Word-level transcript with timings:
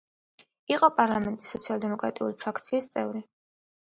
იყო 0.75 0.87
პარლამენტის 0.99 1.53
სოციალ-დემოკრატიული 1.55 2.39
ფრაქციის 2.45 2.93
წევრი. 2.97 3.23